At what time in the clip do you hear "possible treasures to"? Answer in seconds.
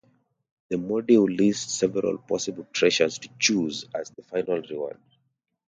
2.17-3.29